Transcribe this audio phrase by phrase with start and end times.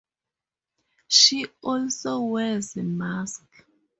[1.09, 3.45] She also wears a mask.